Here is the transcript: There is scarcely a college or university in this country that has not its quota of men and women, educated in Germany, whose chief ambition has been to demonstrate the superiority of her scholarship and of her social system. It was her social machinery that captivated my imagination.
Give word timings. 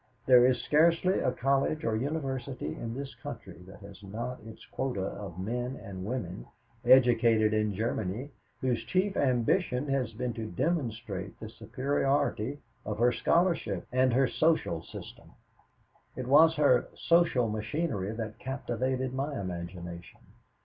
There 0.25 0.47
is 0.47 0.59
scarcely 0.63 1.19
a 1.19 1.31
college 1.31 1.85
or 1.85 1.95
university 1.95 2.73
in 2.73 2.95
this 2.95 3.13
country 3.13 3.59
that 3.67 3.81
has 3.81 4.01
not 4.01 4.39
its 4.43 4.65
quota 4.65 4.99
of 5.03 5.37
men 5.37 5.75
and 5.75 6.03
women, 6.03 6.47
educated 6.83 7.53
in 7.53 7.75
Germany, 7.75 8.31
whose 8.61 8.83
chief 8.85 9.15
ambition 9.15 9.87
has 9.89 10.11
been 10.13 10.33
to 10.33 10.47
demonstrate 10.49 11.39
the 11.39 11.49
superiority 11.49 12.57
of 12.83 12.97
her 12.97 13.11
scholarship 13.11 13.85
and 13.91 14.11
of 14.11 14.17
her 14.17 14.27
social 14.27 14.81
system. 14.81 15.33
It 16.15 16.25
was 16.27 16.55
her 16.55 16.87
social 16.95 17.47
machinery 17.47 18.11
that 18.13 18.39
captivated 18.39 19.13
my 19.13 19.39
imagination. 19.39 20.21